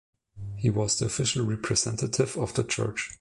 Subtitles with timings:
[0.55, 3.09] He was the official representative of the church.